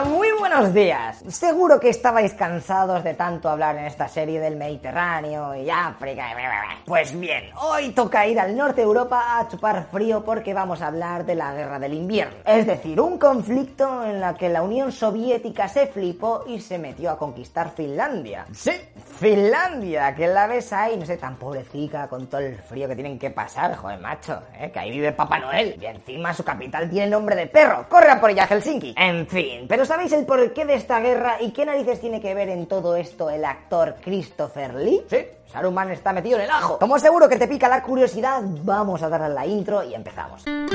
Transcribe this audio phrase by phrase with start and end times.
[0.00, 1.22] Hola, muy buenos días.
[1.28, 6.24] Seguro que estabais cansados de tanto hablar en esta serie del Mediterráneo y África.
[6.86, 10.86] Pues bien, hoy toca ir al norte de Europa a chupar frío porque vamos a
[10.86, 12.38] hablar de la guerra del invierno.
[12.46, 17.10] Es decir, un conflicto en la que la Unión Soviética se flipó y se metió
[17.10, 18.46] a conquistar Finlandia.
[18.52, 18.72] Sí,
[19.18, 23.18] Finlandia, que la ves ahí, no sé, tan pobrecita con todo el frío que tienen
[23.18, 24.70] que pasar, joder, macho, ¿eh?
[24.70, 27.84] que ahí vive Papá Noel y encima su capital tiene nombre de perro.
[27.86, 28.94] Corre por ella, Helsinki.
[28.96, 32.48] En fin, pero ¿sabéis el porqué de esta guerra y qué narices tiene que ver
[32.48, 35.04] en todo esto el actor Christopher Lee?
[35.10, 35.26] Sí.
[35.52, 36.78] Saruman está metido en el ajo.
[36.78, 40.44] Como seguro que te pica la curiosidad, vamos a darle la intro y empezamos.
[40.44, 40.68] ¡Yuhu!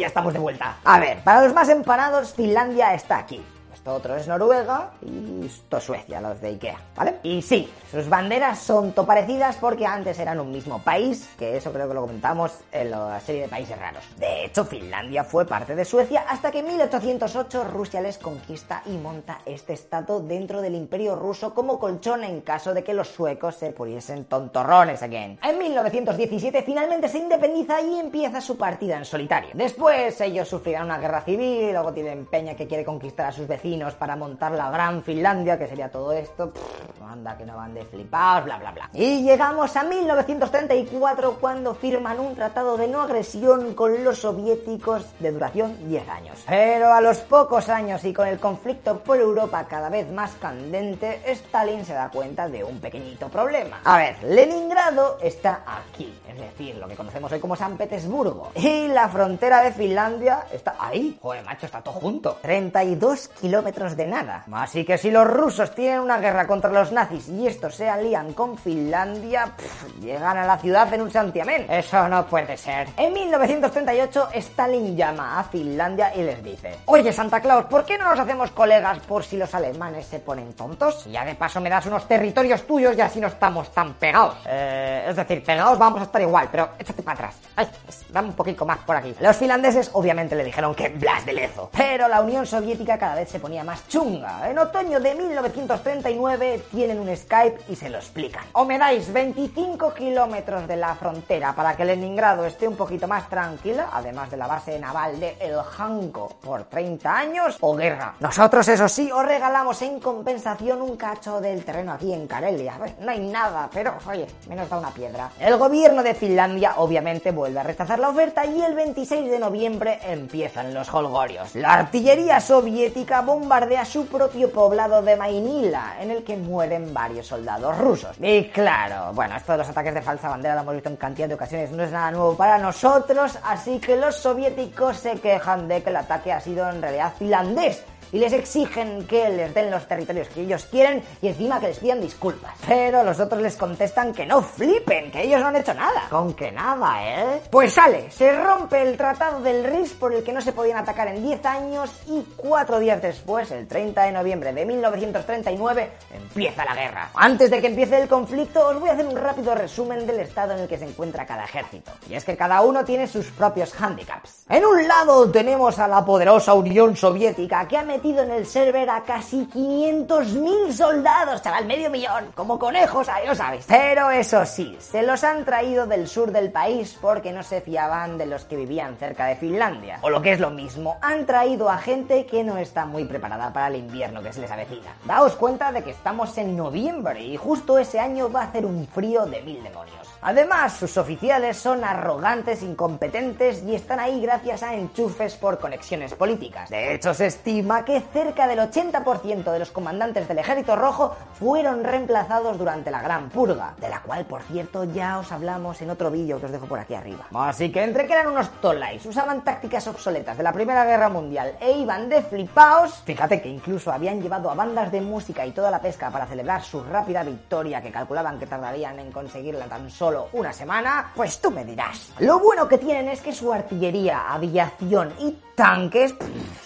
[0.00, 0.78] Ya estamos de vuelta.
[0.82, 3.44] A ver, para los más empanados, Finlandia está aquí.
[3.86, 7.16] Otro es Noruega y esto es Suecia, los de Ikea, ¿vale?
[7.22, 11.70] Y sí, sus banderas son to parecidas porque antes eran un mismo país, que eso
[11.70, 14.02] creo que lo comentamos en la serie de países raros.
[14.16, 18.96] De hecho, Finlandia fue parte de Suecia hasta que en 1808 Rusia les conquista y
[18.96, 23.56] monta este estado dentro del imperio ruso como colchón en caso de que los suecos
[23.56, 25.38] se pudiesen tontorrones again.
[25.42, 29.50] En 1917 finalmente se independiza y empieza su partida en solitario.
[29.52, 33.73] Después ellos sufrirán una guerra civil, luego tienen Peña que quiere conquistar a sus vecinos
[33.98, 36.50] para montar la gran Finlandia, que sería todo esto.
[36.50, 38.90] Pff, anda que no van de flipados, bla bla bla.
[38.92, 45.32] Y llegamos a 1934 cuando firman un tratado de no agresión con los soviéticos de
[45.32, 46.44] duración 10 años.
[46.46, 51.20] Pero a los pocos años y con el conflicto por Europa cada vez más candente,
[51.26, 53.80] Stalin se da cuenta de un pequeñito problema.
[53.84, 58.52] A ver, Leningrado está aquí, es decir, lo que conocemos hoy como San Petersburgo.
[58.54, 61.18] Y la frontera de Finlandia está ahí.
[61.20, 62.38] Joder, macho, está todo junto.
[62.40, 64.44] 32 kilómetros de nada.
[64.52, 68.34] Así que si los rusos tienen una guerra contra los nazis y estos se alían
[68.34, 71.66] con Finlandia, pff, llegan a la ciudad en un santiamén.
[71.70, 72.88] Eso no puede ser.
[72.96, 78.08] En 1938, Stalin llama a Finlandia y les dice: Oye, Santa Claus, ¿por qué no
[78.10, 81.06] nos hacemos colegas por si los alemanes se ponen tontos?
[81.06, 84.36] Y ya de paso me das unos territorios tuyos y así no estamos tan pegados.
[84.46, 87.36] Eh, es decir, pegados vamos a estar igual, pero échate para atrás.
[87.56, 89.14] Ay, pues, dame un poquito más por aquí.
[89.20, 91.70] Los finlandeses obviamente le dijeron que blas de lezo.
[91.72, 94.50] Pero la Unión Soviética cada vez se ponía más chunga.
[94.50, 98.44] En otoño de 1939 tienen un Skype y se lo explican.
[98.54, 103.28] O me dais 25 kilómetros de la frontera para que Leningrado esté un poquito más
[103.28, 108.14] tranquila, además de la base naval de El Janko por 30 años, o guerra.
[108.20, 112.78] Nosotros, eso sí, os regalamos en compensación un cacho del terreno aquí en Karelia.
[113.00, 115.30] No hay nada, pero oye, menos da una piedra.
[115.38, 119.98] El gobierno de Finlandia obviamente vuelve a rechazar la oferta y el 26 de noviembre
[120.06, 121.54] empiezan los holgorios.
[121.54, 127.76] La artillería soviética bombardea su propio poblado de Mainila, en el que mueren varios soldados
[127.78, 128.16] rusos.
[128.20, 131.28] Y claro, bueno, esto de los ataques de falsa bandera lo hemos visto en cantidad
[131.28, 135.82] de ocasiones, no es nada nuevo para nosotros, así que los soviéticos se quejan de
[135.82, 137.82] que el ataque ha sido en realidad finlandés
[138.14, 141.80] y les exigen que les den los territorios que ellos quieren y encima que les
[141.80, 142.54] pidan disculpas.
[142.64, 146.06] Pero los otros les contestan que no flipen, que ellos no han hecho nada.
[146.08, 147.42] Con que nada, ¿eh?
[147.50, 151.08] Pues sale, se rompe el tratado del RIS por el que no se podían atacar
[151.08, 156.76] en 10 años y cuatro días después, el 30 de noviembre de 1939, empieza la
[156.76, 157.10] guerra.
[157.14, 160.54] Antes de que empiece el conflicto, os voy a hacer un rápido resumen del estado
[160.54, 161.90] en el que se encuentra cada ejército.
[162.08, 164.44] Y es que cada uno tiene sus propios handicaps.
[164.48, 168.90] En un lado tenemos a la poderosa Unión Soviética que ha metido en el server
[168.90, 173.64] a casi 500.000 soldados, chaval, medio millón, como conejos, ahí lo sabes.
[173.66, 178.18] Pero eso sí, se los han traído del sur del país porque no se fiaban
[178.18, 179.98] de los que vivían cerca de Finlandia.
[180.02, 183.52] O lo que es lo mismo, han traído a gente que no está muy preparada
[183.52, 184.94] para el invierno que se les avecina.
[185.04, 188.86] Daos cuenta de que estamos en noviembre y justo ese año va a hacer un
[188.86, 190.13] frío de mil demonios.
[190.26, 196.70] Además, sus oficiales son arrogantes, incompetentes y están ahí gracias a enchufes por conexiones políticas.
[196.70, 201.84] De hecho, se estima que cerca del 80% de los comandantes del Ejército Rojo fueron
[201.84, 206.10] reemplazados durante la Gran Purga, de la cual, por cierto, ya os hablamos en otro
[206.10, 207.26] vídeo que os dejo por aquí arriba.
[207.34, 211.54] Así que entre que eran unos tolais, usaban tácticas obsoletas de la Primera Guerra Mundial
[211.60, 215.70] e iban de flipaos, fíjate que incluso habían llevado a bandas de música y toda
[215.70, 220.13] la pesca para celebrar su rápida victoria que calculaban que tardarían en conseguirla tan solo
[220.32, 222.12] una semana, pues tú me dirás.
[222.18, 226.14] Lo bueno que tienen es que su artillería, aviación y tanques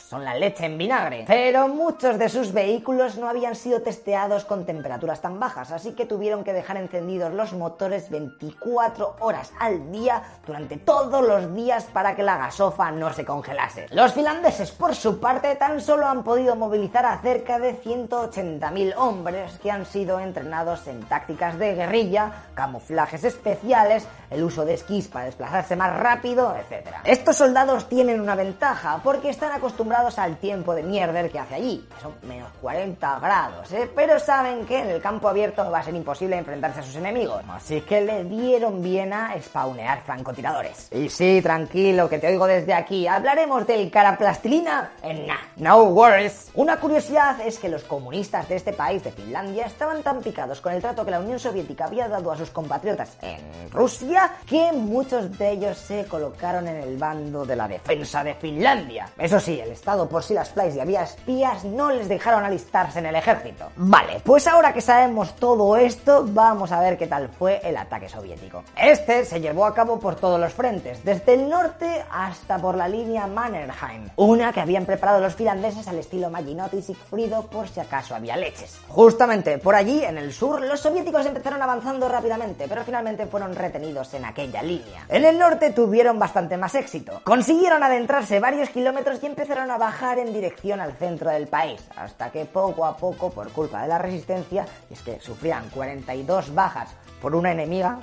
[0.09, 1.25] son la leche en vinagre.
[1.27, 6.07] Pero muchos de sus vehículos no habían sido testeados con temperaturas tan bajas, así que
[6.07, 12.17] tuvieron que dejar encendidos los motores 24 horas al día durante todos los días para
[12.17, 13.87] que la gasofa no se congelase.
[13.91, 19.59] Los finlandeses, por su parte, tan solo han podido movilizar a cerca de 180.000 hombres
[19.59, 25.27] que han sido entrenados en tácticas de guerrilla, camuflajes especiales, el uso de esquís para
[25.27, 26.89] desplazarse más rápido, etc.
[27.05, 31.85] Estos soldados tienen una ventaja porque están acostumbrados al tiempo de mierder que hace allí,
[31.93, 33.91] que son menos 40 grados, ¿eh?
[33.95, 37.43] pero saben que en el campo abierto va a ser imposible enfrentarse a sus enemigos,
[37.51, 40.89] así que le dieron bien a spawnear francotiradores.
[40.93, 46.53] Y sí, tranquilo, que te oigo desde aquí, hablaremos del caraplastilina en nah, no worries.
[46.55, 50.73] Una curiosidad es que los comunistas de este país, de Finlandia, estaban tan picados con
[50.73, 55.37] el trato que la Unión Soviética había dado a sus compatriotas en Rusia que muchos
[55.37, 59.09] de ellos se colocaron en el bando de la defensa de Finlandia.
[59.19, 62.99] Eso sí, el Estado por si las flies y había espías no les dejaron alistarse
[62.99, 63.71] en el ejército.
[63.77, 68.09] Vale, pues ahora que sabemos todo esto, vamos a ver qué tal fue el ataque
[68.09, 68.65] soviético.
[68.77, 72.87] Este se llevó a cabo por todos los frentes, desde el norte hasta por la
[72.87, 77.81] línea Mannerheim, una que habían preparado los finlandeses al estilo Maginot y Sigfrido por si
[77.81, 78.79] acaso había leches.
[78.89, 84.13] Justamente por allí, en el sur, los soviéticos empezaron avanzando rápidamente, pero finalmente fueron retenidos
[84.13, 85.07] en aquella línea.
[85.09, 87.23] En el norte tuvieron bastante más éxito.
[87.25, 92.31] Consiguieron adentrarse varios kilómetros y empezaron a bajar en dirección al centro del país, hasta
[92.31, 96.91] que poco a poco, por culpa de la resistencia, y es que sufrían 42 bajas
[97.23, 98.01] por una enemiga,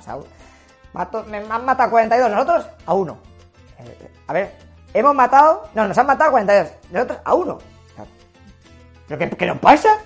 [0.92, 3.18] mato, me han matado 42, nosotros a uno.
[3.78, 4.54] Eh, a ver,
[4.92, 7.58] hemos matado, no, nos han matado 42, nosotros a uno.
[9.06, 9.98] ¿Pero qué, qué nos pasa?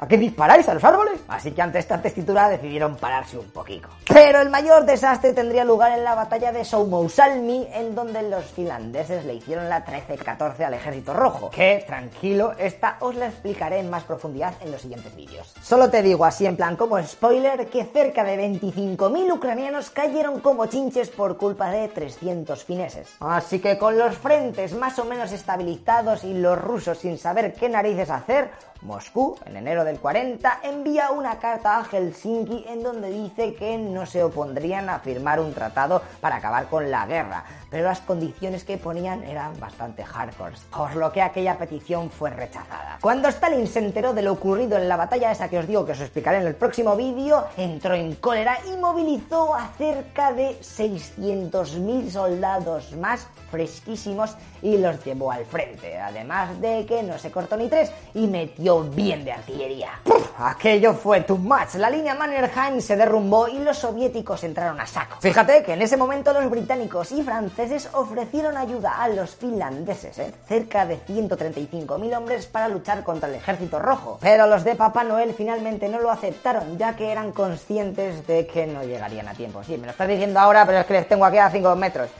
[0.00, 0.68] ¿A qué disparáis?
[0.68, 1.20] ¿A los árboles?
[1.26, 3.88] Así que ante esta testitura decidieron pararse un poquito.
[4.06, 9.24] Pero el mayor desastre tendría lugar en la batalla de Soumousalmi, en donde los finlandeses
[9.24, 11.50] le hicieron la 13-14 al ejército rojo.
[11.50, 15.52] Que, tranquilo, esta os la explicaré en más profundidad en los siguientes vídeos.
[15.62, 20.66] Solo te digo así en plan como spoiler que cerca de 25.000 ucranianos cayeron como
[20.66, 23.08] chinches por culpa de 300 fineses.
[23.18, 27.68] Así que con los frentes más o menos estabilizados y los rusos sin saber qué
[27.68, 28.50] narices hacer,
[28.82, 34.06] Moscú, en enero del 40, envía una carta a Helsinki en donde dice que no
[34.06, 38.78] se opondrían a firmar un tratado para acabar con la guerra, pero las condiciones que
[38.78, 42.98] ponían eran bastante hardcore, por lo que aquella petición fue rechazada.
[43.00, 45.92] Cuando Stalin se enteró de lo ocurrido en la batalla esa que os digo que
[45.92, 52.10] os explicaré en el próximo vídeo, entró en cólera y movilizó a cerca de 600.000
[52.10, 57.68] soldados más fresquísimos y los llevó al frente, además de que no se cortó ni
[57.68, 60.00] tres y metió bien de artillería.
[60.38, 65.16] Aquello fue too much, la línea Mannerheim se derrumbó y los soviéticos entraron a saco.
[65.20, 70.32] Fíjate que en ese momento los británicos y franceses ofrecieron ayuda a los finlandeses, ¿eh?
[70.46, 75.34] cerca de 135.000 hombres para luchar contra el ejército rojo, pero los de Papá Noel
[75.34, 79.64] finalmente no lo aceptaron ya que eran conscientes de que no llegarían a tiempo.
[79.64, 82.10] Sí, me lo estás diciendo ahora, pero es que les tengo aquí a 5 metros.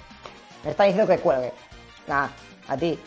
[0.64, 1.52] Me está diciendo que cuelgue.
[2.08, 2.26] Nah,
[2.68, 2.98] a ti.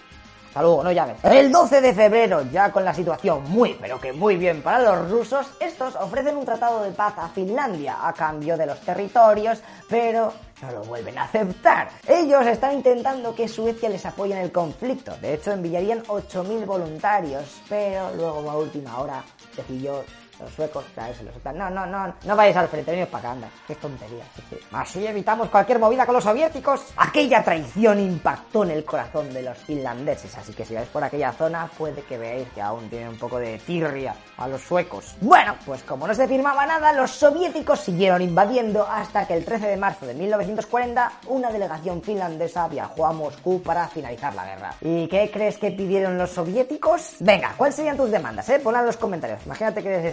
[0.52, 1.16] Hasta luego, no llames.
[1.24, 5.10] El 12 de febrero, ya con la situación muy, pero que muy bien para los
[5.10, 10.34] rusos, estos ofrecen un tratado de paz a Finlandia a cambio de los territorios, pero
[10.62, 11.88] no lo vuelven a aceptar.
[12.06, 15.16] Ellos están intentando que Suecia les apoye en el conflicto.
[15.22, 19.24] De hecho, enviarían 8.000 voluntarios, pero luego a última hora
[19.56, 20.04] decidió
[20.42, 23.50] los suecos traerse los No, no, no, no vayáis al frente, venidos para acá, anda.
[23.68, 24.24] Qué tontería.
[24.72, 26.94] Así evitamos cualquier movida con los soviéticos.
[26.98, 31.32] Aquella traición impactó en el corazón de los finlandeses, así que si vais por aquella
[31.34, 35.16] zona puede que veáis que aún tienen un poco de tirria a los suecos.
[35.22, 39.68] Bueno, pues como no se firmaba nada, los soviéticos siguieron invadiendo hasta que el 13
[39.68, 44.76] de marzo de 1940 una delegación finlandesa viajó a Moscú para finalizar la guerra.
[44.82, 47.16] ¿Y qué crees que pidieron los soviéticos?
[47.20, 48.48] Venga, ¿cuáles serían tus demandas?
[48.50, 48.60] Eh?
[48.60, 49.46] Ponlas en los comentarios.
[49.46, 50.06] Imagínate que eres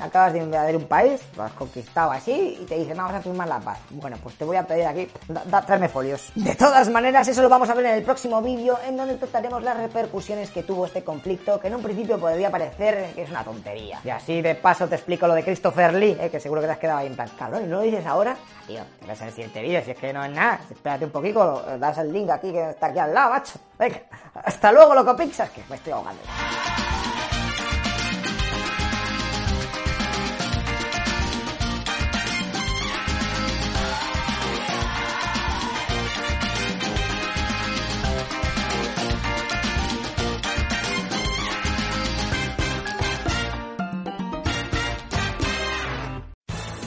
[0.00, 3.46] Acabas de invadir un país, lo has conquistado así y te dicen vamos a firmar
[3.46, 3.78] la paz.
[3.90, 6.32] Bueno, pues te voy a pedir aquí, da, da, folios.
[6.34, 9.62] De todas maneras, eso lo vamos a ver en el próximo vídeo en donde trataremos
[9.62, 13.44] las repercusiones que tuvo este conflicto que en un principio podría parecer que es una
[13.44, 14.00] tontería.
[14.02, 16.72] Y así de paso te explico lo de Christopher Lee, eh, que seguro que te
[16.72, 18.36] has quedado ahí en plan, cabrón, ¿y no lo dices ahora?
[18.36, 20.60] Ah, tío, te ves en el siguiente vídeo, si es que no es nada.
[20.68, 23.58] Espérate un poquito, das el link aquí que está aquí al lado, macho.
[23.78, 24.02] Venga,
[24.34, 26.20] hasta luego, loco Pixas, que me estoy ahogando.